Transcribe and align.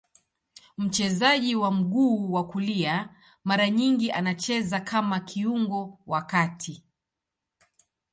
Mchezaji 0.77 1.55
wa 1.55 1.71
mguu 1.71 2.35
ya 2.37 2.43
kulia, 2.43 3.09
mara 3.43 3.69
nyingi 3.69 4.11
anacheza 4.11 4.79
kama 4.79 5.19
kiungo 5.19 5.99
wa 6.07 6.21
kati. 6.21 6.83